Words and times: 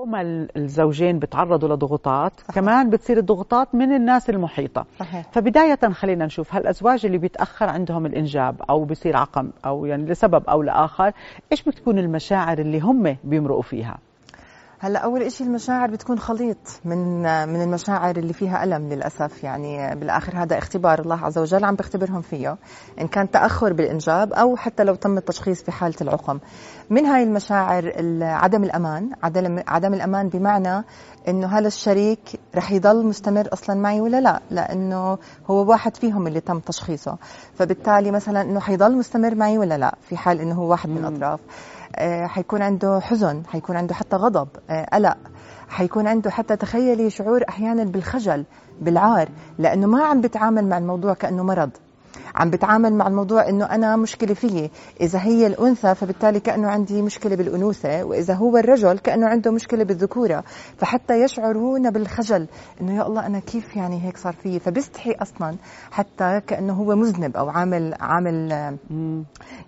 فوق 0.00 0.08
ما 0.08 0.46
الزوجين 0.56 1.18
بتعرضوا 1.18 1.68
لضغوطات 1.68 2.32
صحيح. 2.40 2.54
كمان 2.54 2.90
بتصير 2.90 3.18
الضغوطات 3.18 3.74
من 3.74 3.92
الناس 3.92 4.30
المحيطة 4.30 4.86
صحيح. 4.98 5.26
فبداية 5.32 5.78
خلينا 5.92 6.26
نشوف 6.26 6.54
هالأزواج 6.54 7.06
اللي 7.06 7.18
بيتأخر 7.18 7.68
عندهم 7.68 8.06
الإنجاب 8.06 8.62
أو 8.70 8.84
بيصير 8.84 9.16
عقم 9.16 9.50
أو 9.66 9.86
يعني 9.86 10.04
لسبب 10.04 10.44
أو 10.48 10.62
لآخر 10.62 11.12
إيش 11.52 11.62
بتكون 11.62 11.98
المشاعر 11.98 12.58
اللي 12.58 12.80
هم 12.80 13.16
بيمرقوا 13.24 13.62
فيها 13.62 13.98
هلا 14.82 14.98
أول 14.98 15.32
شيء 15.32 15.46
المشاعر 15.46 15.90
بتكون 15.90 16.18
خليط 16.18 16.56
من 16.84 17.22
من 17.48 17.62
المشاعر 17.62 18.16
اللي 18.16 18.32
فيها 18.32 18.64
ألم 18.64 18.88
للأسف 18.88 19.44
يعني 19.44 19.94
بالآخر 19.94 20.42
هذا 20.42 20.58
اختبار 20.58 21.00
الله 21.00 21.24
عز 21.24 21.38
وجل 21.38 21.64
عم 21.64 21.74
بيختبرهم 21.74 22.20
فيه 22.20 22.56
إن 23.00 23.08
كان 23.08 23.30
تأخر 23.30 23.72
بالإنجاب 23.72 24.32
أو 24.32 24.56
حتى 24.56 24.84
لو 24.84 24.94
تم 24.94 25.18
التشخيص 25.18 25.62
في 25.62 25.72
حالة 25.72 25.94
العقم. 26.00 26.38
من 26.90 27.06
هاي 27.06 27.22
المشاعر 27.22 27.92
عدم 28.22 28.64
الأمان 28.64 29.10
عدم 29.22 29.62
عدم 29.68 29.94
الأمان 29.94 30.28
بمعنى 30.28 30.84
إنه 31.28 31.46
هذا 31.46 31.66
الشريك 31.66 32.40
رح 32.54 32.72
يضل 32.72 33.06
مستمر 33.06 33.48
أصلا 33.52 33.80
معي 33.80 34.00
ولا 34.00 34.20
لا؟ 34.20 34.40
لأنه 34.50 35.18
هو 35.50 35.70
واحد 35.70 35.96
فيهم 35.96 36.26
اللي 36.26 36.40
تم 36.40 36.58
تشخيصه. 36.58 37.16
فبالتالي 37.54 38.10
مثلا 38.10 38.40
إنه 38.40 38.60
حيضل 38.60 38.96
مستمر 38.96 39.34
معي 39.34 39.58
ولا 39.58 39.78
لا؟ 39.78 39.94
في 40.02 40.16
حال 40.16 40.40
إنه 40.40 40.54
هو 40.54 40.70
واحد 40.70 40.88
من 40.88 40.98
الأطراف. 40.98 41.40
حيكون 42.26 42.62
عنده 42.62 43.00
حزن 43.00 43.42
حيكون 43.46 43.76
عنده 43.76 43.94
حتى 43.94 44.16
غضب 44.16 44.48
آه، 44.70 44.84
قلق 44.92 45.16
حيكون 45.68 46.06
عنده 46.06 46.30
حتى 46.30 46.56
تخيلي 46.56 47.10
شعور 47.10 47.44
أحيانا 47.48 47.84
بالخجل 47.84 48.44
بالعار 48.80 49.28
لأنه 49.58 49.86
ما 49.86 50.04
عم 50.04 50.20
بتعامل 50.20 50.68
مع 50.68 50.78
الموضوع 50.78 51.14
كأنه 51.14 51.42
مرض. 51.42 51.70
عم 52.34 52.50
بتعامل 52.50 52.94
مع 52.94 53.06
الموضوع 53.06 53.48
إنه 53.48 53.64
أنا 53.64 53.96
مشكلة 53.96 54.34
فيي. 54.34 54.70
إذا 55.00 55.18
هي 55.18 55.46
الأنثى 55.46 55.94
فبالتالي 55.94 56.40
كأنه 56.40 56.68
عندي 56.68 57.02
مشكلة 57.02 57.36
بالأنوثة 57.36 58.04
وإذا 58.04 58.34
هو 58.34 58.56
الرجل 58.56 58.98
كأنه 58.98 59.26
عنده 59.26 59.50
مشكلة 59.50 59.84
بالذكورة. 59.84 60.44
فحتى 60.76 61.22
يشعرون 61.22 61.90
بالخجل 61.90 62.46
إنه 62.80 62.96
يا 62.96 63.06
الله 63.06 63.26
أنا 63.26 63.38
كيف 63.38 63.76
يعني 63.76 64.06
هيك 64.06 64.16
صار 64.16 64.32
فيي؟ 64.32 64.58
فبيستحي 64.58 65.12
أصلا 65.12 65.56
حتى 65.90 66.40
كأنه 66.46 66.72
هو 66.72 66.96
مذنب 66.96 67.36
أو 67.36 67.48
عامل 67.48 67.94
عامل 68.00 68.52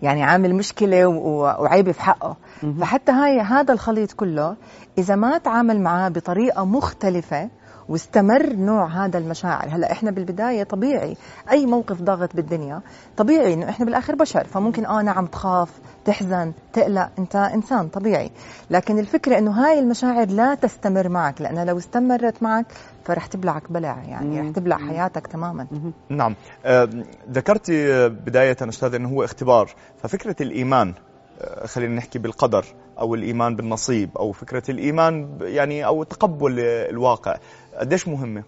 يعني 0.02 0.22
عامل 0.22 0.54
مشكلة 0.54 1.06
وعيبه 1.06 1.92
في 1.92 2.02
حقه. 2.02 2.36
فحتى 2.80 3.12
هاي 3.12 3.40
هذا 3.40 3.72
الخليط 3.74 4.12
كله 4.12 4.56
إذا 4.98 5.14
ما 5.14 5.38
تعامل 5.38 5.80
معاه 5.80 6.08
بطريقة 6.08 6.64
مختلفة 6.64 7.50
واستمر 7.88 8.52
نوع 8.52 8.86
هذا 8.86 9.18
المشاعر. 9.18 9.68
هلا 9.68 9.92
إحنا 9.92 10.10
بالبداية 10.10 10.62
طبيعي 10.62 11.16
أي 11.50 11.66
موقف 11.66 12.02
ضاغط 12.02 12.36
بالدنيا 12.36 12.80
طبيعي 13.16 13.54
إنه 13.54 13.68
إحنا 13.68 13.86
بالآخر 13.86 14.14
بشر 14.14 14.44
فممكن 14.44 14.86
آه 14.86 15.02
نعم 15.02 15.26
تخاف 15.26 15.70
تحزن 16.04 16.52
تقلق 16.72 17.08
أنت 17.18 17.36
إنسان 17.36 17.88
طبيعي. 17.88 18.30
لكن 18.70 18.98
الفكرة 18.98 19.38
إنه 19.38 19.50
هاي 19.50 19.78
المشاعر 19.78 20.26
لا 20.28 20.54
تستمر 20.54 21.08
معك 21.08 21.40
لانها 21.40 21.64
لو 21.64 21.78
استمرت 21.78 22.42
معك 22.42 22.66
فرح 23.04 23.26
تبلعك 23.26 23.72
بلع 23.72 24.02
يعني 24.08 24.40
رح 24.40 24.48
تبلع 24.50 24.76
حياتك 24.76 25.26
تماما. 25.26 25.66
نعم. 26.08 26.34
آه، 26.64 26.88
ذكرتي 27.30 28.08
بداية 28.08 28.56
أستاذ 28.62 28.94
إنه 28.94 29.08
هو 29.08 29.24
اختبار. 29.24 29.70
ففكرة 30.02 30.36
الإيمان 30.40 30.94
آه، 31.40 31.66
خلينا 31.66 31.94
نحكي 31.94 32.18
بالقدر 32.18 32.64
أو 32.98 33.14
الإيمان 33.14 33.56
بالنصيب 33.56 34.10
أو 34.18 34.32
فكرة 34.32 34.62
الإيمان 34.68 35.38
يعني 35.40 35.86
أو 35.86 36.02
تقبل 36.02 36.60
الواقع. 36.60 37.36
قديش 37.78 38.08
مهمة؟ 38.08 38.42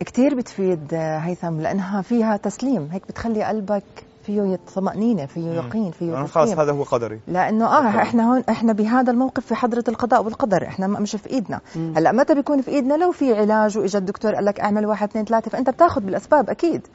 كثير 0.00 0.34
بتفيد 0.34 0.94
هيثم 0.94 1.60
لأنها 1.60 2.02
فيها 2.02 2.36
تسليم. 2.36 2.88
هيك 2.92 3.02
بتخلي 3.08 3.44
قلبك 3.44 3.84
فيه 4.26 4.58
طمأنينة 4.74 5.26
فيه 5.26 5.50
يقين 5.50 5.90
فيه 5.90 6.24
خلاص 6.24 6.48
هذا 6.48 6.72
هو 6.72 6.82
قدري. 6.82 7.20
لأنه 7.28 7.66
آه 7.66 8.02
إحنا 8.02 8.32
هون 8.32 8.44
إحنا 8.48 8.72
بهذا 8.72 9.10
الموقف 9.10 9.46
في 9.46 9.54
حضرة 9.54 9.84
القضاء 9.88 10.24
والقدر. 10.24 10.66
إحنا 10.66 10.86
مش 10.86 11.16
في 11.16 11.30
إيدنا. 11.30 11.60
هلأ 11.96 12.12
متى 12.12 12.34
بيكون 12.34 12.62
في 12.62 12.70
إيدنا؟ 12.70 12.94
لو 12.94 13.12
في 13.12 13.34
علاج 13.34 13.78
وإجا 13.78 13.98
الدكتور 13.98 14.34
قال 14.34 14.44
لك 14.44 14.60
اعمل 14.60 14.86
واحد 14.86 15.08
اثنين 15.08 15.24
ثلاثة 15.24 15.50
فأنت 15.50 15.70
بتاخذ 15.70 16.00
بالأسباب 16.00 16.50
أكيد. 16.50 16.86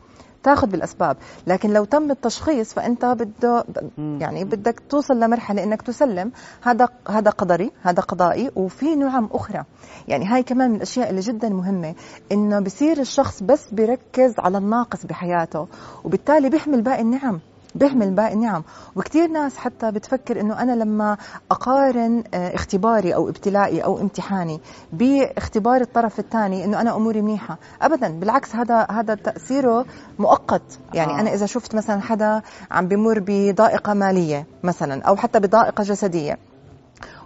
تاخذ 0.44 0.68
بالأسباب. 0.68 1.18
لكن 1.48 1.70
لو 1.70 1.86
تم 1.86 2.12
التشخيص 2.12 2.74
فأنت 2.74 3.06
بده 3.06 3.66
يعني 3.98 4.44
بدك 4.44 4.82
توصل 4.90 5.20
لمرحلة 5.20 5.64
إنك 5.64 5.82
تسلم. 5.82 6.32
هذا 6.62 6.90
هذا 7.10 7.30
قدري 7.32 7.72
هذا 7.82 8.02
قضائي 8.02 8.52
وفي 8.56 8.96
نعم 8.96 9.30
أخرى. 9.32 9.64
يعني 10.08 10.26
هاي 10.26 10.44
كمان 10.44 10.70
من 10.70 10.76
الأشياء 10.76 11.10
اللي 11.10 11.22
جدا 11.22 11.50
مهمة 11.50 11.96
إنه 12.32 12.60
بصير 12.60 13.00
الشخص 13.00 13.44
بس 13.44 13.74
بيركز 13.74 14.34
على 14.40 14.58
الناقص 14.58 15.06
بحياته 15.06 15.68
وبالتالي 16.04 16.50
بيحمل 16.50 16.82
باقي 16.82 17.02
النعم. 17.02 17.40
بيحمل 17.76 18.12
باقي. 18.12 18.34
النعم 18.34 18.64
وكثير 18.96 19.28
ناس 19.28 19.58
حتى 19.58 19.92
بتفكر 19.92 20.42
إنه 20.42 20.62
أنا 20.62 20.72
لما 20.72 21.18
أقارن 21.52 22.24
آه، 22.34 22.56
اختباري 22.56 23.16
أو 23.16 23.30
ابتلائي 23.30 23.84
أو 23.84 24.00
امتحاني 24.00 24.60
باختبار 24.94 25.82
الطرف 25.82 26.20
الثاني 26.20 26.66
إنه 26.66 26.82
أنا 26.82 26.96
أموري 26.96 27.22
منيحة. 27.22 27.58
ابدا 27.82 28.20
بالعكس 28.20 28.56
هذا 28.56 28.88
هذا 28.92 29.16
تأثيره 29.16 29.86
مؤقت. 30.20 30.80
يعني 30.94 31.14
آه. 31.14 31.20
أنا 31.20 31.34
إذا 31.34 31.46
شفت 31.46 31.76
مثلا 31.76 32.02
حدا 32.02 32.42
عم 32.72 32.88
بمر 32.88 33.24
بضائقه 33.28 33.94
مالية 33.94 34.46
مثلا 34.64 35.04
أو 35.04 35.16
حتى 35.16 35.40
بضائقه 35.40 35.84
جسدية 35.84 36.38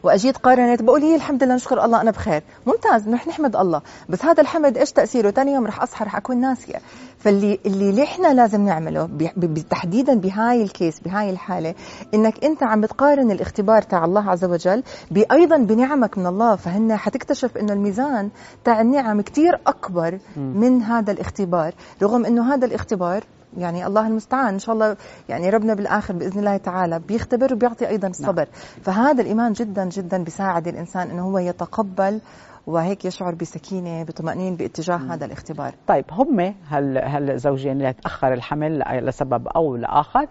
واجيت 0.04 0.38
قارنت 0.38 0.82
بقول 0.82 1.02
هي 1.02 1.16
الحمد 1.16 1.44
لله 1.44 1.56
نشكر 1.56 1.86
الله 1.86 2.02
أنا 2.02 2.12
بخير. 2.12 2.44
ممتاز 2.66 3.10
رح 3.10 3.28
نحمد 3.28 3.56
الله. 3.56 3.82
بس 4.10 4.26
هذا 4.26 4.42
الحمد 4.42 4.78
إيش 4.78 4.92
تأثيره؟ 4.92 5.32
ثاني 5.32 5.54
يوم 5.54 5.68
رح 5.68 5.82
أصحى 5.82 6.06
رح 6.06 6.16
أكون 6.16 6.38
ناسية. 6.38 6.76
فاللي 7.18 7.60
اللي 7.66 8.04
إحنا 8.04 8.34
لازم 8.34 8.66
نعمله 8.66 9.10
تحديدا 9.70 10.14
بهاي 10.14 10.64
الكيس 10.64 11.00
بهاي 11.00 11.30
الحالة 11.30 11.76
إنك 12.14 12.44
أنت 12.46 12.64
عم 12.64 12.82
بتقارن 12.82 13.32
الاختبار 13.32 13.82
تاع 13.82 14.06
الله 14.06 14.30
عز 14.30 14.46
وجل 14.46 14.84
أيضا 15.32 15.58
بنعمك 15.58 16.18
من 16.18 16.26
الله. 16.26 16.56
فهن 16.56 16.96
حتكتشف 16.96 17.58
إنه 17.58 17.74
الميزان 17.74 18.30
تاع 18.64 18.82
النعم 18.82 19.22
كثير 19.22 19.60
أكبر 19.68 20.20
من 20.38 20.82
هذا 20.82 21.12
الاختبار 21.12 21.74
رغم 22.02 22.26
إنه 22.26 22.54
هذا 22.54 22.66
الاختبار 22.66 23.24
يعني 23.58 23.88
الله 23.88 24.08
المستعان 24.08 24.54
إن 24.54 24.60
شاء 24.60 24.76
الله 24.76 24.98
يعني 25.30 25.50
ربنا 25.50 25.74
بالآخر 25.74 26.14
بإذن 26.14 26.40
الله 26.40 26.58
تعالى 26.58 27.00
بيختبر 27.00 27.54
وبيعطي 27.54 27.88
أيضا 27.88 28.08
الصبر 28.08 28.36
نعم. 28.36 28.84
فهذا 28.84 29.22
الإيمان 29.22 29.54
جدا 29.54 29.86
جدا 29.86 30.24
بيساعد 30.24 30.68
الإنسان 30.68 31.10
إنه 31.10 31.24
هو 31.24 31.38
يتقبل 31.38 32.20
وهيك 32.68 33.06
يشعر 33.06 33.36
بسكينة 33.36 34.04
بطمأنينة 34.04 34.58
باتجاه 34.58 34.98
م. 34.98 35.12
هذا 35.12 35.26
الاختبار. 35.26 35.74
طيب 35.88 36.06
هم 36.12 36.54
هال 36.70 36.98
هالزوجين 36.98 37.72
اللي 37.72 37.94
تاخر 37.94 38.34
الحمل 38.34 38.84
لسبب 39.02 39.48
أو 39.48 39.76
لآخر؟ 39.76 40.28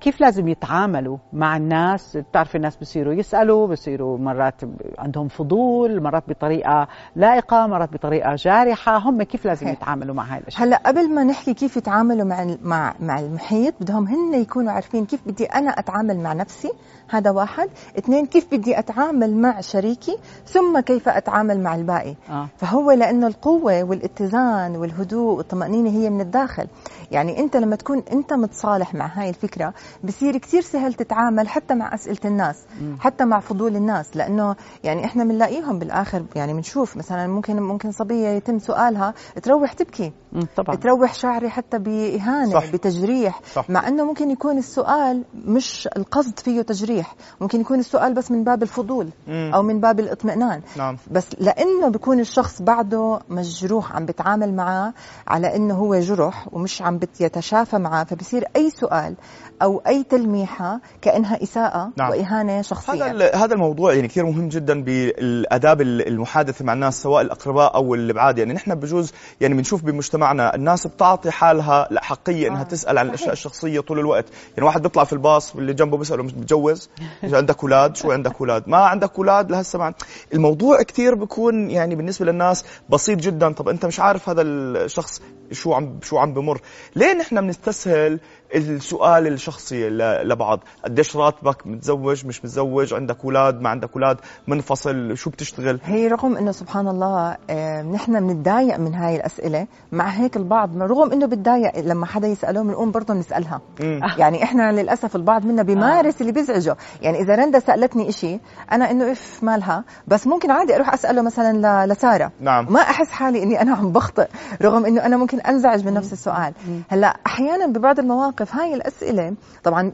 كيف 0.00 0.20
لازم 0.20 0.48
يتعاملوا 0.48 1.18
مع 1.32 1.56
الناس؟ 1.56 2.16
بتعرفي 2.16 2.54
الناس 2.54 2.76
بصيروا 2.76 3.12
يسألوا 3.14 3.66
بصيروا 3.66 4.18
مرات 4.18 4.60
عندهم 4.98 5.28
فضول 5.28 6.02
مرات 6.02 6.24
بطريقة 6.28 6.88
لائقة 7.16 7.66
مرات 7.66 7.92
بطريقة 7.92 8.34
جارحة 8.34 8.98
هم 8.98 9.22
كيف 9.22 9.46
لازم 9.46 9.66
هي. 9.66 9.72
يتعاملوا 9.72 10.14
مع 10.14 10.24
هاي 10.24 10.38
الأشياء؟ 10.38 10.64
هلا 10.64 10.76
قبل 10.86 11.14
ما 11.14 11.24
نحكي 11.24 11.54
كيف 11.54 11.76
يتعاملوا 11.76 12.24
مع 12.24 12.56
مع 12.62 12.94
مع 13.00 13.18
المحيط 13.20 13.74
بدهم 13.80 14.06
هن 14.06 14.34
يكونوا 14.34 14.72
عارفين 14.72 15.06
كيف 15.06 15.20
بدي 15.26 15.44
أنا 15.44 15.70
أتعامل 15.70 16.16
مع 16.20 16.32
نفسي 16.32 16.70
هذا 17.10 17.30
واحد. 17.30 17.68
اثنين 17.98 18.26
كيف 18.26 18.46
بدي 18.54 18.78
أتعامل 18.78 19.36
مع 19.36 19.60
شريكي 19.60 20.16
ثم 20.46 20.80
كيف 20.80 21.08
اتعامل 21.30 21.60
مع 21.60 21.74
الباقي 21.74 22.14
آه. 22.30 22.48
فهو 22.56 22.90
لأنه 22.90 23.26
القوة 23.26 23.82
والاتزان 23.82 24.76
والهدوء 24.76 25.36
والطمأنينة 25.36 25.90
هي 25.90 26.10
من 26.10 26.20
الداخل 26.20 26.66
يعني 27.10 27.38
أنت 27.40 27.56
لما 27.56 27.76
تكون 27.76 28.02
أنت 28.12 28.32
متصالح 28.32 28.94
مع 28.94 29.06
هاي 29.06 29.28
الفكرة 29.28 29.74
بصير 30.04 30.36
كثير 30.38 30.62
سهل 30.62 30.94
تتعامل 30.94 31.48
حتى 31.48 31.74
مع 31.74 31.94
أسئلة 31.94 32.18
الناس 32.24 32.64
م. 32.80 32.96
حتى 33.00 33.24
مع 33.24 33.40
فضول 33.40 33.76
الناس 33.76 34.16
لأنه 34.16 34.56
يعني 34.84 35.04
إحنا 35.04 35.24
بنلاقيهم 35.24 35.78
بالآخر 35.78 36.24
يعني 36.36 36.54
بنشوف 36.54 36.96
مثلا 36.96 37.26
ممكن 37.26 37.60
ممكن 37.62 37.92
صبية 37.92 38.28
يتم 38.28 38.58
سؤالها 38.58 39.14
تروح 39.42 39.72
تبكي 39.72 40.12
طبعا 40.56 40.76
تروح 40.76 41.14
شعري 41.14 41.48
حتى 41.50 41.78
بإهانة 41.78 42.52
صح. 42.52 42.72
بتجريح 42.72 43.40
صح. 43.54 43.70
مع 43.70 43.88
إنه 43.88 44.04
ممكن 44.04 44.30
يكون 44.30 44.58
السؤال 44.58 45.24
مش 45.44 45.88
القصد 45.96 46.38
فيه 46.38 46.62
تجريح 46.62 47.14
ممكن 47.40 47.60
يكون 47.60 47.78
السؤال 47.78 48.14
بس 48.14 48.30
من 48.30 48.44
باب 48.44 48.62
الفضول 48.62 49.08
مم. 49.28 49.50
أو 49.54 49.62
من 49.62 49.80
باب 49.80 50.00
الإطمئنان 50.00 50.60
نعم. 50.76 50.96
بس 51.20 51.26
لأنه 51.38 51.88
بيكون 51.88 52.20
الشخص 52.20 52.62
بعده 52.62 53.20
مجروح 53.28 53.96
عم 53.96 54.06
بتعامل 54.06 54.54
معاه 54.54 54.92
على 55.28 55.56
إنه 55.56 55.74
هو 55.74 56.00
جرح 56.00 56.48
ومش 56.52 56.82
عم 56.82 56.98
يتشافى 57.20 57.78
معاه 57.78 58.04
فبصير 58.04 58.44
أي 58.56 58.70
سؤال 58.70 59.14
أو 59.62 59.82
أي 59.86 60.02
تلميحة 60.02 60.80
كأنها 61.02 61.42
إساءة 61.42 61.92
نعم. 61.96 62.10
وإهانة 62.10 62.62
شخصية. 62.62 63.04
هذا 63.04 63.34
هذا 63.34 63.54
الموضوع 63.54 63.94
يعني 63.94 64.08
كثير 64.08 64.26
مهم 64.26 64.48
جدا 64.48 64.82
بالأداب 64.82 65.80
المحادثة 65.80 66.64
مع 66.64 66.72
الناس 66.72 67.02
سواء 67.02 67.22
الأقرباء 67.22 67.74
أو 67.74 67.94
الأبعاد. 67.94 68.38
يعني 68.38 68.52
نحن 68.52 68.74
بجوز 68.74 69.12
يعني 69.40 69.54
بنشوف 69.54 69.84
بمجتمعنا 69.84 70.54
الناس 70.54 70.86
بتعطي 70.86 71.30
حالها 71.30 71.88
حقية 72.00 72.48
إنها 72.48 72.60
آه. 72.60 72.64
تسأل 72.64 72.98
عن 72.98 73.06
الأشياء 73.06 73.32
الشخصية 73.32 73.80
طول 73.80 73.98
الوقت. 73.98 74.24
يعني 74.56 74.66
واحد 74.66 74.82
بيطلع 74.82 75.04
في 75.04 75.12
الباص 75.12 75.56
واللي 75.56 75.74
جنبه 75.74 75.96
بيسأله 75.96 76.22
مش 76.22 76.34
متجوز؟ 76.34 76.88
عندك 77.22 77.62
أولاد؟ 77.62 77.96
شو 77.96 78.12
عندك 78.12 78.40
أولاد؟ 78.40 78.68
ما 78.68 78.76
عندك 78.76 79.16
أولاد؟ 79.18 79.50
لهسه 79.50 79.78
ما 79.78 79.94
الموضوع 80.34 80.82
كثير 80.82 81.14
بيكون 81.14 81.70
يعني 81.70 81.94
بالنسبة 81.94 82.26
للناس 82.26 82.64
بسيط 82.88 83.18
جدا. 83.18 83.52
طب 83.52 83.68
أنت 83.68 83.86
مش 83.86 84.00
عارف 84.00 84.28
هذا 84.28 84.42
الشخص 84.42 85.22
شو 85.52 85.72
عم 85.74 85.98
شو 86.02 86.18
عم 86.18 86.34
بمر. 86.34 86.60
ليه 86.96 87.12
نحن 87.12 87.40
بنستسهل 87.40 88.20
السؤال 88.54 89.26
الشخصي 89.26 89.88
لبعض 90.24 90.60
قديش 90.84 91.16
راتبك 91.16 91.66
متزوج 91.66 92.26
مش 92.26 92.44
متزوج 92.44 92.94
عندك 92.94 93.24
أولاد 93.24 93.60
ما 93.60 93.68
عندك 93.68 93.90
أولاد 93.94 94.16
منفصل 94.48 95.16
شو 95.16 95.30
بتشتغل؟ 95.30 95.80
هي 95.84 96.08
رغم 96.08 96.36
إنه 96.36 96.52
سبحان 96.52 96.88
الله 96.88 97.36
آه، 97.50 97.82
نحن 97.82 98.26
بنتضايق 98.26 98.78
من 98.78 98.94
هاي 98.94 99.16
الأسئلة 99.16 99.66
مع 99.92 100.08
هيك 100.08 100.36
البعض 100.36 100.82
رغم 100.82 101.12
إنه 101.12 101.26
بتضايق 101.26 101.78
لما 101.78 102.06
حدا 102.06 102.28
يساله 102.28 102.62
بنقوم 102.62 102.90
برضه 102.90 103.14
بنسالها 103.14 103.60
يعني 104.20 104.42
إحنا 104.42 104.72
للأسف 104.72 105.16
البعض 105.16 105.44
منا 105.46 105.62
بيمارس 105.62 106.14
آه. 106.16 106.20
اللي 106.20 106.32
بيزعجه. 106.32 106.76
يعني 107.02 107.20
إذا 107.20 107.34
رندا 107.34 107.58
سألتني 107.58 108.08
إشي 108.08 108.40
أنا 108.72 108.90
إنه 108.90 109.12
إف 109.12 109.44
مالها. 109.44 109.84
بس 110.08 110.26
ممكن 110.26 110.50
عادي 110.50 110.76
أروح 110.76 110.94
أسأله 110.94 111.22
مثلا 111.22 111.86
لسارة. 111.86 112.32
نعم. 112.40 112.72
ما 112.72 112.80
أحس 112.80 113.10
حالي 113.10 113.42
إني 113.42 113.62
أنا 113.62 113.74
عم 113.74 113.92
بخطئ 113.92 114.28
رغم 114.62 114.86
إنه 114.86 115.06
أنا 115.06 115.16
ممكن 115.16 115.40
أنزعج 115.40 115.86
من 115.86 115.94
نفس 115.94 116.12
السؤال. 116.12 116.52
هلأ 116.88 117.16
أحيانا 117.26 117.66
ببعض 117.66 117.98
المواقف 117.98 118.39
هاي 118.52 118.74
الأسئلة 118.74 119.34
طبعا 119.64 119.92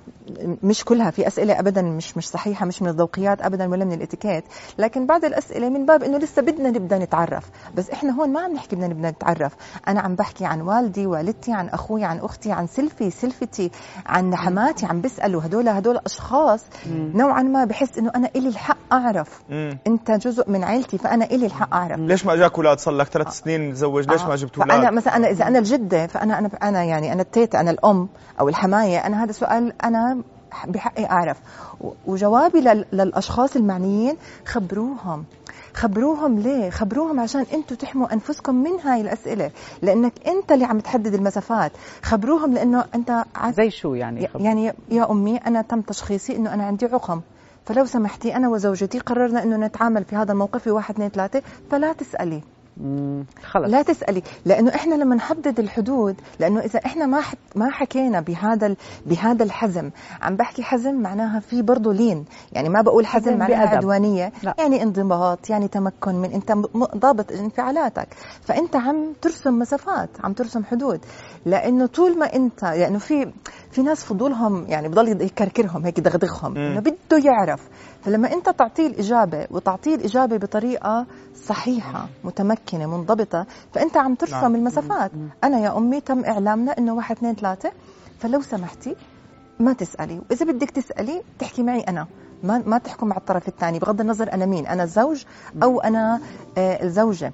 مش 0.62 0.84
كلها 0.84 1.10
في 1.10 1.26
أسئلة 1.26 1.60
ابدا 1.60 1.82
مش 1.82 2.16
مش 2.16 2.28
صحيحة 2.28 2.66
مش 2.66 2.82
من 2.82 2.88
الذوقيات 2.88 3.42
ابدا 3.42 3.70
ولا 3.70 3.84
من 3.84 3.92
الإتيكيت. 3.92 4.44
لكن 4.78 5.06
بعض 5.06 5.24
الأسئلة 5.24 5.68
من 5.68 5.86
باب 5.86 6.02
إنه 6.02 6.18
لسه 6.18 6.42
بدنا 6.42 6.70
نبدأ 6.70 6.98
نتعرف. 6.98 7.44
بس 7.74 7.90
إحنا 7.90 8.12
هون 8.12 8.32
ما 8.32 8.40
عم 8.40 8.52
نحكي 8.52 8.76
بدنا 8.76 8.88
نبدأ 8.88 9.10
نتعرف. 9.10 9.56
أنا 9.88 10.00
عم 10.00 10.14
بحكي 10.14 10.44
عن 10.44 10.60
والدي 10.60 11.06
والدتي 11.06 11.52
عن 11.52 11.68
أخوي 11.68 12.04
عن 12.04 12.18
أختي 12.18 12.52
عن 12.52 12.66
سلفي 12.66 13.10
سلفتي 13.10 13.70
عن 14.06 14.36
حماتي 14.36 14.86
عم 14.86 15.00
بسالوا 15.00 15.42
هدول 15.44 15.68
هدول 15.68 15.98
أشخاص 16.06 16.64
نوعا 17.14 17.42
ما 17.42 17.64
بحس 17.64 17.98
إنه 17.98 18.12
أنا 18.16 18.30
إلي 18.36 18.48
الحق 18.48 18.76
أعرف. 18.92 19.42
أنت 19.86 20.10
جزء 20.10 20.50
من 20.50 20.64
عيلتي 20.64 20.98
فأنا 20.98 21.24
إلي 21.24 21.46
الحق 21.46 21.74
أعرف. 21.74 22.00
ليش 22.00 22.26
ما 22.26 22.34
إجاك 22.34 22.54
أولاد؟ 22.54 22.78
صار 22.78 22.94
لك 22.94 23.06
ثلاث 23.06 23.28
سنين 23.28 23.68
متزوج 23.68 24.10
ليش 24.10 24.22
آه. 24.22 24.28
ما 24.28 24.36
جبت 24.36 24.58
أولاد؟ 24.58 24.78
أنا 24.80 24.90
مثلا 24.90 25.16
أنا 25.16 25.30
إذا 25.30 25.46
أنا 25.46 25.58
الجدة 25.58 26.06
فانا 26.06 26.38
أنا 26.38 26.50
أنا 26.62 26.84
يعني 26.84 27.12
أنا 27.12 27.22
التيتا 27.22 27.60
أنا 27.60 27.70
الأم. 27.70 28.08
أو 28.40 28.48
الحماية. 28.48 29.06
أنا 29.06 29.24
هذا 29.24 29.32
سؤال 29.32 29.72
أنا 29.84 30.22
بحقي 30.66 31.04
أعرف. 31.04 31.36
وجوابي 32.06 32.60
للأشخاص 32.92 33.56
المعنيين 33.56 34.16
خبروهم. 34.46 35.24
خبروهم 35.74 36.38
ليه؟ 36.38 36.70
خبروهم 36.70 37.20
عشان 37.20 37.46
أنتم 37.54 37.74
تحموا 37.74 38.12
أنفسكم 38.12 38.54
من 38.54 38.80
هاي 38.80 39.00
الأسئلة. 39.00 39.50
لأنك 39.82 40.12
أنت 40.28 40.52
اللي 40.52 40.64
عم 40.64 40.80
تحدد 40.80 41.14
المسافات. 41.14 41.72
خبروهم 42.02 42.52
لأنه 42.52 42.84
أنت 42.94 43.24
زي 43.50 43.70
شو 43.70 43.94
يعني 43.94 44.28
خبر. 44.28 44.40
يعني 44.40 44.72
يا 44.90 45.10
أمي 45.10 45.36
أنا 45.36 45.62
تم 45.62 45.80
تشخيصي 45.80 46.36
إنه 46.36 46.54
أنا 46.54 46.64
عندي 46.64 46.86
عقم. 46.86 47.20
فلو 47.64 47.84
سمحتي 47.84 48.36
أنا 48.36 48.48
وزوجتي 48.48 48.98
قررنا 48.98 49.42
إنه 49.42 49.56
نتعامل 49.56 50.04
في 50.04 50.16
هذا 50.16 50.32
الموقف 50.32 50.62
في 50.62 50.70
واحد 50.70 50.94
اثنين 50.94 51.08
ثلاثة. 51.08 51.42
فلا 51.70 51.92
تسألي. 51.92 52.42
خلص. 53.44 53.70
لا 53.70 53.82
تسألي 53.82 54.22
لأنه 54.44 54.74
إحنا 54.74 54.94
لما 54.94 55.14
نحدد 55.14 55.60
الحدود 55.60 56.16
لأنه 56.40 56.60
إذا 56.60 56.80
إحنا 56.86 57.06
ما 57.06 57.22
ما 57.54 57.70
حكينا 57.70 58.20
بهذا 58.20 58.76
بهذا 59.06 59.44
الحزم 59.44 59.90
عم 60.22 60.36
بحكي 60.36 60.62
حزم 60.62 60.94
معناها 61.02 61.40
في 61.40 61.62
برضه 61.62 61.92
لين. 61.92 62.24
يعني 62.52 62.68
ما 62.68 62.82
بقول 62.82 63.06
حزم 63.06 63.38
معناها 63.38 63.68
عدوانية. 63.68 64.32
لا. 64.42 64.54
يعني 64.58 64.82
انضباط 64.82 65.50
يعني 65.50 65.68
تمكن 65.68 66.14
من 66.14 66.32
انت 66.32 66.52
ضابط 66.96 67.32
انفعالاتك. 67.32 68.08
فأنت 68.42 68.76
عم 68.76 69.12
ترسم 69.22 69.58
مسافات 69.58 70.10
عم 70.24 70.32
ترسم 70.32 70.64
حدود. 70.64 71.00
لأنه 71.46 71.86
طول 71.86 72.18
ما 72.18 72.34
انت 72.34 72.64
لأنه 72.64 72.86
يعني 72.86 72.98
في 72.98 73.32
في 73.76 73.82
ناس 73.82 74.04
فضولهم 74.04 74.66
يعني 74.68 74.88
بضل 74.88 75.22
يكركرهم 75.22 75.84
هيك 75.84 75.98
يدغدغهم 75.98 76.56
إنه 76.56 76.80
بده 76.80 77.18
يعرف. 77.24 77.68
فلما 78.04 78.32
أنت 78.32 78.48
تعطيه 78.48 78.86
الإجابة 78.86 79.46
وتعطيه 79.50 79.94
الإجابة 79.94 80.36
بطريقة 80.36 81.06
صحيحة 81.34 82.08
متمكنة 82.24 82.86
منضبطة 82.86 83.46
فأنت 83.72 83.96
عم 83.96 84.14
ترسم 84.14 84.36
نعم. 84.36 84.54
المسافات. 84.54 85.10
أنا 85.44 85.60
يا 85.60 85.78
أمي 85.78 86.00
تم 86.00 86.24
إعلامنا 86.24 86.78
إنه 86.78 86.94
واحد 86.94 87.16
اثنين 87.16 87.34
ثلاثة. 87.34 87.72
فلو 88.18 88.40
سمحتي 88.42 88.96
ما 89.60 89.72
تسألي. 89.72 90.20
وإذا 90.30 90.46
بدك 90.46 90.70
تسألي 90.70 91.22
تحكي 91.38 91.62
معي 91.62 91.80
أنا. 91.80 92.06
ما 92.42 92.62
ما 92.66 92.78
تحكم 92.78 93.06
مع 93.06 93.16
الطرف 93.16 93.48
الثاني 93.48 93.78
بغض 93.78 94.00
النظر 94.00 94.32
أنا 94.32 94.46
مين 94.46 94.66
أنا 94.66 94.82
الزوج 94.82 95.24
أو 95.62 95.80
أنا 95.80 96.20
الزوجه 96.58 97.26
آه 97.26 97.32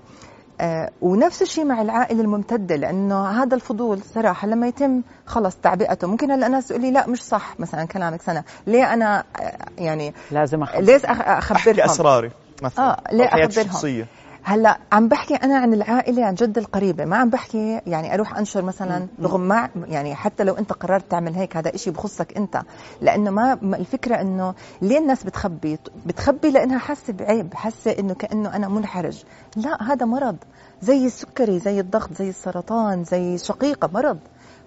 ونفس 1.02 1.42
الشيء 1.42 1.64
مع 1.64 1.82
العائلة 1.82 2.20
الممتدة 2.20 2.76
لأنه 2.76 3.42
هذا 3.42 3.54
الفضول 3.54 3.98
صراحة 4.14 4.48
لما 4.48 4.66
يتم 4.68 5.02
خلص 5.26 5.56
تعبئته. 5.56 6.08
ممكن 6.08 6.30
هلا 6.30 6.46
الناس 6.46 6.68
تقول 6.68 6.80
لي 6.80 6.90
لا 6.90 7.08
مش 7.08 7.22
صح 7.22 7.60
مثلا 7.60 7.84
كلامك 7.84 8.22
سنة. 8.22 8.44
ليه 8.66 8.92
أنا 8.92 9.24
آه 9.40 9.56
يعني 9.78 10.14
لازم 10.30 10.62
أخبر. 10.62 10.80
ليش 10.80 11.04
أخبرهم؟ 11.04 11.56
أحكي 11.56 11.84
أسراري 11.92 12.30
مثلا. 12.62 12.84
آه 12.90 13.02
ليه 13.12 13.24
أخبرهم. 13.24 14.06
هلأ 14.44 14.78
عم 14.92 15.08
بحكي 15.08 15.34
أنا 15.34 15.58
عن 15.58 15.74
العائلة 15.74 16.24
عن 16.24 16.34
جد 16.34 16.58
القريبة 16.58 17.04
ما 17.04 17.16
عم 17.16 17.30
بحكي 17.30 17.80
يعني 17.86 18.14
أروح 18.14 18.38
أنشر 18.38 18.62
مثلا 18.62 19.06
رغم 19.22 19.40
ما 19.40 19.68
يعني 19.88 20.14
حتى 20.14 20.44
لو 20.44 20.54
أنت 20.54 20.72
قررت 20.72 21.10
تعمل 21.10 21.34
هيك 21.34 21.56
هذا 21.56 21.74
إشي 21.74 21.90
بخصك 21.90 22.36
أنت 22.36 22.62
لأنه 23.00 23.30
ما 23.30 23.52
الفكرة 23.76 24.20
إنه 24.20 24.54
ليه 24.82 24.98
الناس 24.98 25.24
بتخبي؟ 25.24 25.78
بتخبي 26.06 26.50
لأنها 26.50 26.78
حاسة 26.78 27.12
بعيب 27.12 27.54
حاسة 27.54 27.90
إنه 27.90 28.14
كأنه 28.14 28.56
أنا 28.56 28.68
منحرج. 28.68 29.24
لا 29.56 29.82
هذا 29.82 30.06
مرض 30.06 30.36
زي 30.82 31.06
السكري 31.06 31.58
زي 31.58 31.80
الضغط 31.80 32.12
زي 32.12 32.28
السرطان 32.28 33.04
زي 33.04 33.34
الشقيقه 33.34 33.90
مرض. 33.94 34.18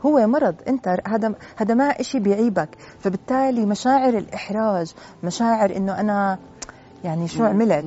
هو 0.06 0.28
مرض 0.28 0.56
أنت 0.68 0.98
هذا 1.08 1.34
هذا 1.56 1.74
ما 1.74 1.86
إشي 1.86 2.20
بيعيبك. 2.20 2.70
فبالتالي 3.00 3.66
مشاعر 3.66 4.18
الإحراج 4.18 4.94
مشاعر 5.24 5.76
إنه 5.76 6.00
أنا 6.00 6.38
يعني 7.04 7.28
شو 7.28 7.46
عملت؟ 7.46 7.86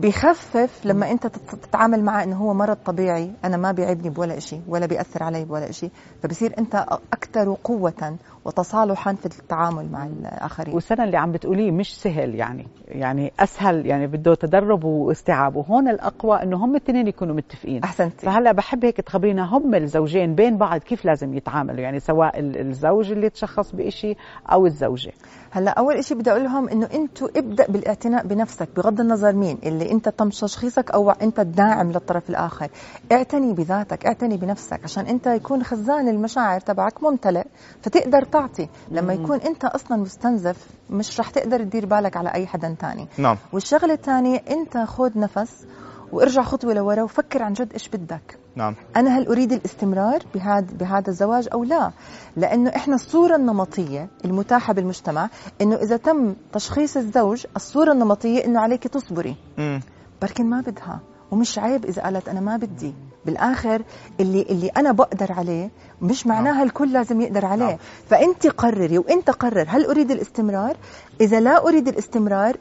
بخفف 0.00 0.86
لما 0.86 1.10
انت 1.10 1.26
تتعامل 1.26 2.04
معه 2.04 2.22
انه 2.22 2.36
هو 2.36 2.54
مرض 2.54 2.76
طبيعي 2.76 3.32
أنا 3.44 3.56
ما 3.56 3.72
بيعيبني 3.72 4.10
بولا 4.10 4.38
شيء 4.38 4.62
ولا 4.68 4.86
بيأثر 4.86 5.22
علي 5.22 5.44
بولا 5.44 5.72
شيء 5.72 5.90
فبصير 6.22 6.58
انت 6.58 6.74
أكثر 7.12 7.56
قوة 7.64 8.16
وتصالحا 8.46 9.14
في 9.14 9.26
التعامل 9.26 9.92
مع 9.92 10.06
الآخرين. 10.06 10.74
والسنة 10.74 11.04
اللي 11.04 11.16
عم 11.16 11.32
بتقوليه 11.32 11.70
مش 11.70 12.00
سهل 12.00 12.34
يعني 12.34 12.66
يعني 12.88 13.32
أسهل 13.40 13.86
يعني 13.86 14.06
بده 14.06 14.34
تدرب 14.34 14.84
واستيعاب. 14.84 15.56
وهون 15.56 15.88
الأقوى 15.88 16.42
إنه 16.42 16.64
هم 16.64 16.70
الاثنين 16.70 17.06
يكونوا 17.06 17.34
متفقين. 17.34 17.82
أحسنتي. 17.84 18.26
فهلأ 18.26 18.52
بحب 18.52 18.84
هيك 18.84 18.96
تخبرينا 18.96 19.56
هم 19.56 19.74
الزوجين 19.74 20.34
بين 20.34 20.56
بعض 20.56 20.80
كيف 20.80 21.04
لازم 21.04 21.34
يتعاملوا؟ 21.34 21.80
يعني 21.80 22.00
سواء 22.00 22.40
الزوج 22.40 23.12
اللي 23.12 23.30
تشخص 23.30 23.74
بشيء 23.74 24.16
أو 24.52 24.66
الزوجة. 24.66 25.12
هلأ 25.50 25.70
أول 25.70 26.04
شيء 26.04 26.16
بدي 26.18 26.30
أقول 26.30 26.44
لهم 26.44 26.68
إنه 26.68 26.88
أنتم 26.94 27.28
ابدأ 27.36 27.66
بالاعتناء 27.68 28.26
بنفسك 28.26 28.68
بغض 28.76 29.00
النظر 29.00 29.32
مين 29.32 29.58
اللي 29.66 29.92
أنت 29.92 30.08
تم 30.08 30.28
تشخيصك 30.28 30.90
أو 30.90 31.10
أنت 31.10 31.40
الداعم 31.40 31.92
للطرف 31.92 32.30
الآخر. 32.30 32.68
اعتني 33.12 33.52
بذاتك 33.52 34.06
اعتني 34.06 34.36
بنفسك 34.36 34.80
عشان 34.84 35.06
أنت 35.06 35.26
يكون 35.26 35.62
خزان 35.62 36.08
المشاعر 36.08 36.60
تبعك 36.60 37.02
ممتلئ 37.02 37.44
فتقدر 37.82 38.24
تعطي 38.36 38.68
لما 38.90 39.12
يكون 39.12 39.40
أنت 39.40 39.64
أصلا 39.64 39.96
مستنزف 39.96 40.66
مش 40.90 41.20
رح 41.20 41.30
تقدر 41.30 41.62
تدير 41.62 41.86
بالك 41.86 42.16
على 42.16 42.34
أي 42.34 42.46
حدا 42.46 42.76
ثاني 42.80 43.08
نعم. 43.18 43.36
والشغلة 43.52 43.94
الثانية 43.94 44.42
أنت 44.50 44.78
خذ 44.78 45.18
نفس 45.18 45.66
وارجع 46.12 46.42
خطوة 46.42 46.74
لورا 46.74 47.02
وفكر 47.02 47.42
عن 47.42 47.52
جد 47.52 47.72
إيش 47.72 47.88
بدك. 47.88 48.38
نعم. 48.56 48.74
أنا 48.96 49.18
هل 49.18 49.26
أريد 49.26 49.52
الاستمرار 49.52 50.18
بهذا 50.34 50.66
بهذا 50.72 51.08
الزواج 51.08 51.48
أو 51.52 51.64
لا؟ 51.64 51.90
لأنه 52.36 52.70
إحنا 52.76 52.94
الصورة 52.94 53.36
النمطية 53.36 54.08
المتاحة 54.24 54.72
بالمجتمع 54.72 55.28
إنه 55.60 55.76
إذا 55.76 55.96
تم 55.96 56.34
تشخيص 56.52 56.96
الزوج 56.96 57.46
الصورة 57.56 57.92
النمطية 57.92 58.44
إنه 58.44 58.60
عليك 58.60 58.82
تصبري. 58.82 59.36
امم 59.58 59.80
بركن 60.22 60.46
ما 60.46 60.60
بدها. 60.60 61.00
ومش 61.30 61.58
عيب 61.58 61.84
إذا 61.84 62.02
قالت 62.02 62.28
أنا 62.28 62.40
ما 62.40 62.56
بدي. 62.56 62.94
بالآخر 63.26 63.82
اللي 64.20 64.42
اللي 64.42 64.68
أنا 64.76 64.92
بقدر 64.92 65.32
عليه 65.32 65.70
مش 66.02 66.26
معناها. 66.26 66.62
الكل 66.62 66.92
لازم 66.92 67.20
يقدر 67.20 67.46
عليه 67.46 67.64
نعم. 67.64 67.78
فأنت 68.10 68.46
قرري 68.46 68.98
وأنت 68.98 69.30
قرر 69.30 69.66
هل 69.68 69.84
أريد 69.84 70.10
الاستمرار 70.10 70.76
إذا 71.20 71.40
لا 71.40 71.66
أريد 71.68 71.88
الاستمرار 71.88 72.56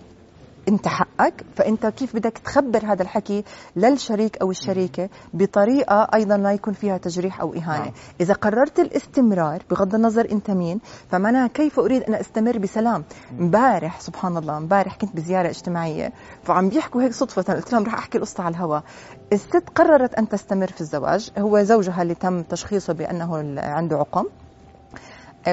انت 0.67 0.87
حقك 0.87 1.45
فانت 1.55 1.85
كيف 1.85 2.15
بدك 2.15 2.37
تخبر 2.37 2.85
هذا 2.85 3.03
الحكي 3.03 3.43
للشريك 3.75 4.37
أو 4.37 4.51
الشريكة 4.51 5.09
بطريقة 5.33 6.07
أيضا 6.13 6.37
لا 6.37 6.51
يكون 6.51 6.73
فيها 6.73 6.97
تجريح 6.97 7.41
أو 7.41 7.53
إهانة. 7.53 7.83
نعم. 7.83 7.93
إذا 8.21 8.33
قررت 8.33 8.79
الاستمرار 8.79 9.63
بغض 9.69 9.95
النظر 9.95 10.31
أنت 10.31 10.51
مين 10.51 10.79
فمعناها 11.09 11.47
كيف 11.47 11.79
أريد 11.79 12.03
أن 12.03 12.13
أستمر 12.13 12.57
بسلام؟ 12.57 13.03
امبارح 13.39 13.99
سبحان 13.99 14.37
الله 14.37 14.57
امبارح 14.57 14.95
كنت 14.95 15.15
بزيارة 15.15 15.49
اجتماعية 15.49 16.13
فعم 16.43 16.69
بيحكوا 16.69 17.01
هيك 17.01 17.13
صدفة. 17.13 17.53
قلت 17.53 17.73
لهم 17.73 17.83
رح 17.83 17.93
أحكي 17.93 18.17
القصة 18.17 18.43
على 18.43 18.55
الهواء 18.55 18.83
الست 19.33 19.69
قررت 19.75 20.15
أن 20.15 20.29
تستمر 20.29 20.67
في 20.67 20.81
الزواج. 20.81 21.31
هو 21.37 21.63
زوجها 21.63 22.01
اللي 22.01 22.15
تم 22.15 22.41
تشخيصه 22.41 22.93
بأنه 22.93 23.59
عنده 23.59 23.97
عقم. 23.97 24.25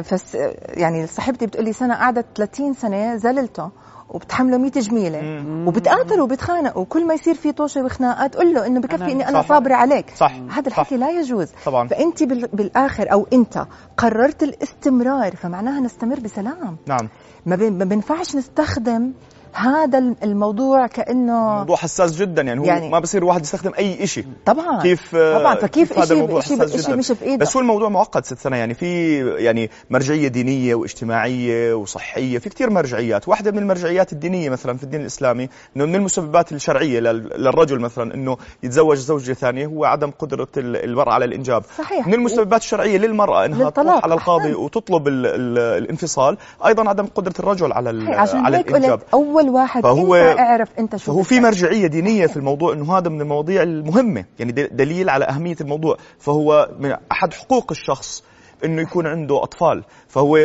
فس 0.04 0.34
يعني 0.68 1.06
صاحبتي 1.06 1.46
بتقول 1.46 1.64
لي 1.64 1.72
سنة 1.72 1.94
قعدت 1.94 2.26
30 2.36 2.74
سنة 2.74 3.16
زللته. 3.16 3.70
وبتحمله 4.14 4.56
100 4.58 4.70
جميلة. 4.70 5.44
وبتقاتلوا 5.68 6.24
وبتخانقوا 6.24 6.82
وكل 6.82 7.06
ما 7.06 7.14
يصير 7.14 7.34
في 7.34 7.52
طوشة 7.52 7.84
وخناقات 7.84 8.36
قول 8.36 8.54
له 8.54 8.66
إنه 8.66 8.80
بكفي 8.80 9.12
إني 9.12 9.28
أنا 9.28 9.42
صح. 9.42 9.48
صابرة 9.48 9.74
عليك. 9.74 10.10
صح. 10.16 10.32
هذا 10.50 10.68
الحكي 10.68 10.96
لا 10.96 11.10
يجوز. 11.10 11.48
طبعا. 11.66 11.88
فأنت 11.88 12.22
بال- 12.22 12.48
بالآخر 12.52 13.12
أو 13.12 13.26
أنت 13.32 13.66
قررت 13.96 14.42
الاستمرار 14.42 15.36
فمعناها 15.36 15.80
نستمر 15.80 16.20
بسلام. 16.20 16.76
نعم. 16.86 17.08
ما 17.46 17.84
بينفعش 17.84 18.36
نستخدم 18.36 19.12
هذا 19.52 19.98
الموضوع 20.22 20.86
كأنه 20.86 21.56
موضوع 21.58 21.76
حساس 21.76 22.16
جدا 22.16 22.42
يعني 22.42 22.60
هو 22.60 22.64
يعني- 22.64 22.88
ما 22.90 22.98
بصير 22.98 23.22
الواحد 23.22 23.42
يستخدم 23.42 23.72
أي 23.78 24.06
شيء 24.06 24.24
طبعا 24.46 24.82
كيف 24.82 25.16
طبعا 25.16 25.54
فكيف 25.54 25.92
هذا 25.98 26.04
شيء 26.06 26.16
الموضوع 26.16 26.40
حساس 26.40 26.86
جدا؟ 26.86 26.96
مش 26.96 27.06
في 27.12 27.24
إيدك 27.24 27.40
بس 27.40 27.56
هو 27.56 27.60
الموضوع 27.60 27.88
معقد 27.88 28.24
ست 28.24 28.38
سنة 28.38 28.56
يعني 28.56 28.74
في 28.74 29.18
يعني 29.36 29.70
مرجعية 29.90 30.28
دينية 30.28 30.74
واجتماعية 30.74 31.74
وصحية 31.74 32.38
في 32.38 32.48
كثير 32.48 32.70
مرجعيات. 32.70 33.28
واحدة 33.28 33.50
من 33.50 33.58
المرجعيات 33.58 34.12
الدينية 34.12 34.50
مثلا 34.50 34.76
في 34.76 34.82
الدين 34.84 35.00
الإسلامي 35.00 35.48
أنه 35.76 35.84
من 35.84 35.94
المسببات 35.94 36.52
الشرعية 36.52 37.00
لل- 37.00 37.28
للرجل 37.42 37.80
مثلا 37.80 38.14
أنه 38.14 38.36
يتزوج 38.62 38.96
زوجة 38.96 39.32
ثانية 39.32 39.66
هو 39.66 39.84
عدم 39.84 40.10
قدرة 40.18 40.48
ال- 40.56 40.76
المرأة 40.84 41.12
على 41.12 41.24
الإنجاب. 41.24 41.62
صحيح. 41.78 42.06
من 42.06 42.14
المسببات 42.14 42.60
الشرعية 42.60 42.98
للمرأة 42.98 43.44
أنها 43.44 43.64
للطلاق. 43.64 43.86
تروح 43.92 44.04
على 44.04 44.14
القاضي 44.14 44.42
أحسنت. 44.44 44.56
وتطلب 44.58 45.08
ال 45.08 45.26
ال 45.26 45.58
الانفصال 45.82 46.36
أيضا 46.66 46.88
عدم 46.88 47.06
قدرة 47.06 47.34
الرجل 47.40 47.72
على 47.72 47.90
ال- 47.90 48.08
على 48.14 48.56
هيك 48.56 48.68
الإنجاب. 48.68 49.00
أول 49.42 49.54
واحد 49.54 49.82
فهو- 49.82 50.14
أنت 50.14 50.38
أعرف 50.38 50.68
أنت 50.78 50.96
شو 50.96 51.04
فهو 51.12 51.22
في 51.22 51.34
بدك. 51.34 51.44
مرجعية 51.44 51.86
دينية 51.86 52.26
في 52.26 52.36
الموضوع 52.36 52.72
إنه 52.72 52.98
هذا 52.98 53.08
من 53.08 53.20
المواضيع 53.20 53.62
المهمة 53.62 54.24
يعني 54.38 54.52
دليل 54.52 55.10
على 55.10 55.24
أهمية 55.24 55.56
الموضوع. 55.60 55.96
فهو 56.18 56.70
من 56.78 56.96
أحد 57.12 57.34
حقوق 57.34 57.70
الشخص 57.70 58.24
إنه 58.64 58.82
يكون 58.82 59.06
عنده 59.06 59.42
أطفال. 59.42 59.84
فهو 60.08 60.38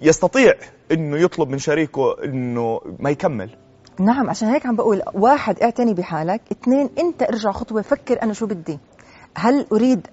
يستطيع 0.00 0.52
إنه 0.92 1.16
يطلب 1.18 1.48
من 1.48 1.58
شريكه 1.58 2.24
إنه 2.24 2.80
ما 2.98 3.10
يكمل. 3.10 3.50
نعم 4.00 4.30
عشان 4.30 4.48
هيك 4.48 4.66
عم 4.66 4.76
بقول 4.76 5.02
واحد 5.14 5.60
اعتني 5.62 5.94
بحالك 5.94 6.40
اثنين 6.52 6.90
أنت 6.98 7.22
ارجع 7.22 7.50
خطوة 7.50 7.82
فكر 7.82 8.22
أنا 8.22 8.32
شو 8.32 8.46
بدي. 8.46 8.78
هل 9.34 9.66
أريد 9.72 10.06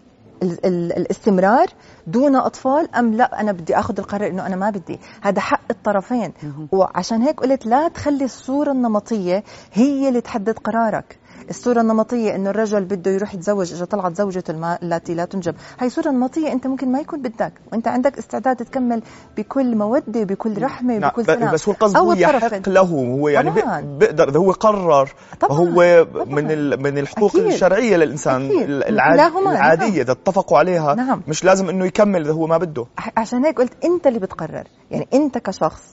الاستمرار 0.44 1.68
دون 2.08 2.36
أطفال 2.36 2.96
أم 2.96 3.14
لا 3.14 3.42
أنا 3.42 3.52
بدي 3.52 3.80
آخذ 3.80 4.00
القرار 4.00 4.30
إنه 4.30 4.46
أنا 4.46 4.56
ما 4.56 4.70
بدي. 4.70 5.00
هذا 5.22 5.40
حق 5.42 5.62
الطرفين. 5.72 6.34
وعشان 6.72 7.22
هيك 7.22 7.40
قلت 7.40 7.66
لا 7.66 7.88
تخلي 7.88 8.26
الصورة 8.26 8.72
النمطية 8.72 9.44
هي 9.74 10.10
اللي 10.10 10.22
تحدد 10.22 10.60
قرارك. 10.60 11.20
الصورة 11.50 11.82
النمطية 11.82 12.36
إنه 12.36 12.50
الرجل 12.50 12.86
بده 12.86 13.12
يروح 13.12 13.34
يتزوج 13.34 13.74
إذا 13.74 13.86
طلعت 13.86 14.16
زوجته 14.16 14.76
التي 14.84 15.14
لا 15.14 15.26
تنجب، 15.26 15.56
هاي 15.80 15.90
صورة 15.90 16.10
نمطية 16.10 16.52
أنت 16.52 16.68
ممكن 16.68 16.92
ما 16.92 17.00
يكون 17.00 17.22
بدك، 17.22 17.54
وأنت 17.72 17.88
عندك 17.88 18.18
استعداد 18.18 18.56
تكمل 18.56 19.02
بكل 19.38 19.76
مودة 19.76 20.24
بكل 20.24 20.62
رحمة 20.64 20.98
نعم، 20.98 21.10
بكل 21.10 21.26
سلام 21.26 21.52
بس 21.52 21.68
هو 21.70 21.74
القصد 21.74 21.98
هو 21.98 22.14
يحق 22.14 22.70
له 22.70 22.82
هو 22.82 23.28
يعني 23.30 23.62
طبعاً. 23.62 23.82
بيقدر 23.82 24.30
اذا 24.30 24.40
هو 24.40 24.52
قرر 24.52 25.10
طبعاً، 25.40 25.58
هو 25.58 26.04
طبعاً. 26.14 26.26
من 26.26 26.52
ال- 26.52 26.84
من 26.84 26.98
الحقوق 26.98 27.36
أكيد. 27.36 27.46
الشرعية 27.52 27.98
للإنسان 27.98 28.46
أكيد. 28.46 28.70
العادية 28.70 29.86
نعم. 29.88 29.94
إذا 30.00 30.12
اتفقوا 30.12 30.58
عليها 30.58 30.96
نعم. 30.96 31.22
مش 31.28 31.44
لازم 31.44 31.70
إنه 31.70 31.86
يكمل 31.86 32.22
إذا 32.22 32.32
هو 32.32 32.48
ما 32.48 32.58
بده 32.58 32.86
عشان 33.18 33.46
هيك 33.46 33.58
قلت 33.58 33.86
أنت 33.86 34.08
اللي 34.08 34.20
بتقرر 34.20 34.64
يعني 34.92 35.08
أنت 35.14 35.38
كشخص 35.38 35.84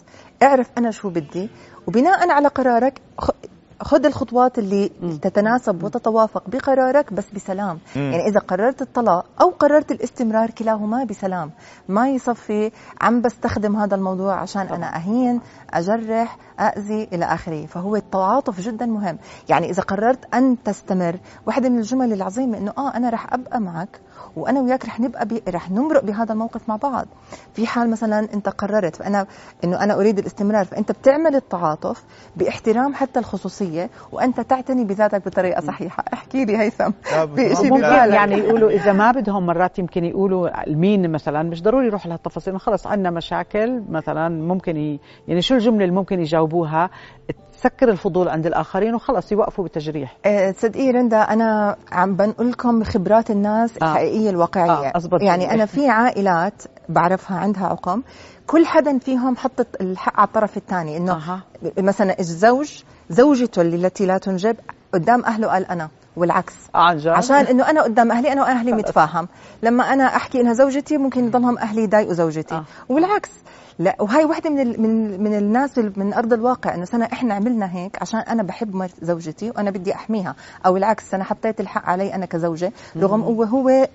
اعرف 0.42 0.66
أنا 0.78 0.90
شو 0.90 1.08
بدي 1.08 1.48
وبناء 1.86 2.30
على 2.30 2.48
قرارك 2.48 3.00
خذ 3.80 4.06
الخطوات 4.06 4.58
اللي 4.58 4.88
تتناسب 5.22 5.82
وتتوافق 5.82 6.50
بقرارك 6.50 7.12
بس 7.12 7.24
بسلام. 7.34 7.78
مم. 7.96 8.02
يعني 8.12 8.28
إذا 8.28 8.40
قررت 8.40 8.82
الطلاق 8.82 9.24
أو 9.40 9.50
قررت 9.50 9.92
الاستمرار 9.92 10.50
كلاهما 10.50 11.04
بسلام. 11.04 11.50
ما 11.88 12.08
يصفي 12.08 12.70
عم 13.00 13.20
بستخدم 13.20 13.76
هذا 13.76 13.94
الموضوع 13.94 14.34
عشان 14.34 14.66
أنا 14.66 14.96
أهين 14.96 15.40
أجرح 15.70 16.38
اذي 16.60 17.08
إلى 17.12 17.24
آخره. 17.24 17.66
فهو 17.66 17.96
التعاطف 17.96 18.60
جدا 18.60 18.86
مهم. 18.86 19.18
يعني 19.48 19.70
إذا 19.70 19.82
قررت 19.82 20.34
أن 20.34 20.62
تستمر 20.62 21.18
واحدة 21.46 21.68
من 21.68 21.78
الجمل 21.78 22.12
العظيمة 22.12 22.58
إنه 22.58 22.72
آه 22.78 22.96
أنا 22.96 23.10
رح 23.10 23.32
أبقى 23.34 23.60
معك 23.60 24.00
وأنا 24.36 24.60
وياك 24.60 24.84
رح 24.84 25.00
نبقى 25.00 25.26
بي... 25.26 25.42
رح 25.48 25.70
نمرق 25.70 26.04
بهذا 26.04 26.32
الموقف 26.32 26.68
مع 26.68 26.76
بعض. 26.76 27.06
في 27.54 27.66
حال 27.66 27.90
مثلا 27.90 28.28
أنت 28.34 28.48
قررت 28.48 28.96
فأنا 28.96 29.26
إنه 29.64 29.84
أنا 29.84 29.94
أريد 29.94 30.18
الاستمرار 30.18 30.64
فأنت 30.64 30.92
بتعمل 30.92 31.34
التعاطف 31.36 32.04
باحترام 32.36 32.94
حتى 32.94 33.18
الخصوصية 33.18 33.90
وأنت 34.12 34.40
تعتني 34.40 34.84
بذاتك 34.84 35.24
بطريقة 35.26 35.60
صحيحة. 35.60 36.04
احكي 36.12 36.44
لي 36.44 36.58
هيثم 36.58 36.90
لا، 37.12 37.26
في 37.26 37.36
شيء 37.36 37.48
ممكن 37.48 37.68
ممكن 37.68 37.76
ببالك. 37.76 38.14
يعني 38.14 38.34
يقولوا 38.34 38.70
إذا 38.70 38.92
ما 38.92 39.10
بدهم 39.10 39.46
مرات 39.46 39.78
يمكن 39.78 40.04
يقولوا 40.04 40.66
المين 40.66 41.12
مثلا 41.12 41.42
مش 41.42 41.62
ضروري 41.62 41.86
يروحوا 41.86 42.08
لهالتفاصيل. 42.08 42.60
خلص 42.60 42.86
عندنا 42.86 43.10
مشاكل 43.10 43.82
مثلا 43.88 44.28
ممكن 44.28 44.76
ي... 44.76 45.00
يعني 45.28 45.42
شو 45.42 45.54
الجملة 45.54 45.84
اللي 45.84 45.94
ممكن 45.96 46.20
يجاوبوها؟ 46.20 46.90
تسكر 47.52 47.88
الفضول 47.88 48.28
عند 48.28 48.46
الآخرين 48.46 48.94
وخلص 48.94 49.32
يوقفوا 49.32 49.64
بالتجريح. 49.64 50.16
آه، 50.26 50.50
تصدقي 50.50 50.90
رندا 50.90 51.16
أنا 51.16 51.76
عم 51.92 52.16
بنقول 52.16 52.50
لكم 52.50 52.84
خبرات 52.84 53.30
الناس 53.30 53.82
آه. 53.82 53.96
الحقيقية 54.04 54.30
الواقعية. 54.30 54.88
آه، 54.88 54.96
أزبط. 54.96 55.22
يعني 55.22 55.50
أنا 55.50 55.66
في 55.66 55.88
عائلات 55.88 56.62
بعرفها 56.88 57.36
عندها 57.38 57.66
عقم 57.66 58.02
كل 58.46 58.66
حدا 58.66 58.98
فيهم 58.98 59.36
حطت 59.36 59.80
الحق 59.80 60.20
على 60.20 60.26
الطرف 60.26 60.56
الثاني 60.56 60.96
إنه 60.96 61.12
أها. 61.12 61.40
مثلا 61.78 62.18
الزوج 62.20 62.82
زوجته 63.10 63.62
التي 63.62 64.06
لا 64.06 64.18
تنجب 64.18 64.56
قدام 64.94 65.24
أهله 65.24 65.48
قال 65.48 65.66
أنا. 65.66 65.88
والعكس. 66.16 66.52
عن 66.74 66.96
جد؟ 66.98 67.08
عشان 67.08 67.36
إنه 67.36 67.70
أنا 67.70 67.82
قدام 67.82 68.12
أهلي 68.12 68.32
أنا 68.32 68.42
وأهلي 68.42 68.72
خلص. 68.72 68.80
متفاهم. 68.84 69.28
لما 69.62 69.92
أنا 69.92 70.04
أحكي 70.04 70.40
إنها 70.40 70.52
زوجتي 70.52 70.96
ممكن 70.98 71.26
يضلهم 71.26 71.58
أهلي 71.58 71.82
يضايقوا 71.82 72.14
زوجتي. 72.14 72.54
آه. 72.54 72.64
والعكس. 72.88 73.30
لا 73.78 73.96
وهي 74.00 74.24
وحدة 74.24 74.50
من 74.50 74.60
ال- 74.60 74.80
من 74.82 75.22
من 75.22 75.34
الناس 75.38 75.78
ال- 75.78 75.92
من 75.96 76.14
أرض 76.14 76.32
الواقع 76.32 76.74
إنه 76.74 76.84
سنة 76.84 77.04
إحنا 77.12 77.34
عملنا 77.34 77.74
هيك 77.76 78.02
عشان 78.02 78.20
أنا 78.20 78.42
بحب 78.42 78.86
زوجتي 79.02 79.50
وأنا 79.50 79.70
بدي 79.70 79.94
أحميها. 79.94 80.34
أو 80.66 80.76
العكس 80.76 81.14
أنا 81.14 81.24
حطيت 81.24 81.60
الحق 81.60 81.86
علي 81.86 82.14
أنا 82.14 82.26
كزوجة. 82.26 82.72
رغم 82.96 83.20
هو 83.22 83.42
هو 83.42 83.86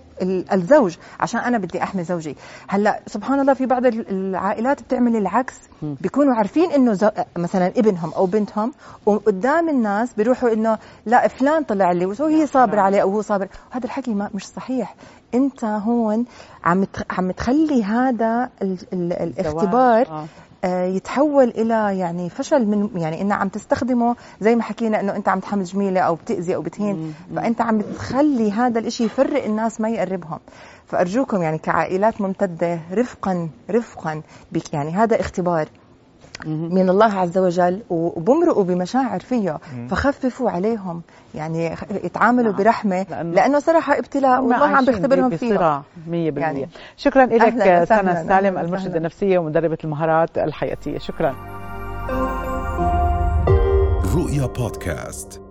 الزوج 0.53 0.97
عشان 1.19 1.39
أنا 1.39 1.57
بدي 1.57 1.83
أحمي 1.83 2.03
زوجي 2.03 2.35
هلأ 2.67 2.99
سبحان 3.07 3.39
الله 3.39 3.53
في 3.53 3.65
بعض 3.65 3.85
ال- 3.85 4.09
العائلات 4.09 4.81
بتعمل 4.83 5.15
العكس 5.15 5.55
بيكونوا 5.81 6.35
عارفين 6.35 6.71
إنه 6.71 6.93
زو... 6.93 7.09
مثلا 7.37 7.67
ابنهم 7.67 8.13
أو 8.13 8.25
بنتهم 8.25 8.71
وقدام 9.05 9.69
الناس 9.69 10.13
بيروحوا 10.13 10.53
إنه 10.53 10.77
لا 11.05 11.27
فلان 11.27 11.63
طلع 11.63 11.91
لي 11.91 12.05
وهي 12.05 12.47
صابرة 12.47 12.81
عليه 12.81 13.01
أو 13.01 13.11
هو 13.11 13.21
صابر 13.21 13.47
هذا 13.71 13.85
الحكي 13.85 14.13
ما 14.13 14.29
مش 14.33 14.47
صحيح 14.47 14.95
أنت 15.33 15.63
هون 15.65 16.25
عم. 16.63 16.85
عم 17.11 17.31
تخلي 17.31 17.83
هذا 17.83 18.49
ال... 18.61 18.77
ال... 18.93 19.13
الاختبار. 19.13 20.07
آه، 20.07 20.25
يتحول 20.65 21.47
إلى 21.49 21.97
يعني 21.99 22.29
فشل 22.29 22.65
من 22.65 22.89
يعني 22.95 23.21
إنه 23.21 23.35
عم 23.35 23.47
تستخدمه 23.47 24.15
زي 24.41 24.55
ما 24.55 24.63
حكينا 24.63 24.99
إنه 24.99 25.15
أنت 25.15 25.29
عم 25.29 25.39
تحمل 25.39 25.63
جميلة 25.63 26.01
أو 26.01 26.15
بتأذي 26.15 26.55
أو 26.55 26.61
بتهين. 26.61 27.13
فأنت 27.35 27.61
عم 27.61 27.81
تخلي 27.81 28.51
هذا 28.51 28.79
الإشي 28.79 29.03
يفرق 29.03 29.43
الناس 29.43 29.81
ما 29.81 29.89
يقربهم. 29.89 30.39
فأرجوكم 30.85 31.41
يعني 31.41 31.57
كعائلات 31.57 32.21
ممتدة 32.21 32.79
رفقا 32.91 33.49
رفقا 33.69 34.21
بك. 34.51 34.73
يعني 34.73 34.91
هذا 34.91 35.19
اختبار. 35.19 35.67
من 36.47 36.89
الله 36.89 37.13
عز 37.19 37.37
وجل 37.37 37.81
وبمرقوا 37.89 38.63
بمشاعر 38.63 39.19
فيه. 39.19 39.57
فخففوا 39.89 40.49
عليهم. 40.49 41.01
يعني 41.35 41.75
يتعاملوا 42.03 42.51
نعم. 42.51 42.61
برحمة. 42.63 43.03
لأنه- 43.09 43.13
لأنه 43.35 43.59
صراحة 43.59 43.97
ابتلاء 43.99 44.41
والله 44.41 44.67
عم 44.67 44.85
بيختبرهم 44.85 45.29
ب- 45.29 45.35
فيه. 45.35 45.53
بصراع 45.53 45.81
100% 46.07 46.11
يعني. 46.41 46.69
شكرا 46.97 47.25
لك 47.25 47.81
وسهلاً، 47.81 48.23
سالم 48.27 48.73
وسهلاً. 48.73 48.97
النفسية 48.97 49.37
ومدربة 49.39 49.77
المهارات 49.83 50.37
الحياتية. 50.37 50.97
شكرا. 50.97 51.35
رؤيا 54.15 54.45
بودكاست. 54.45 55.41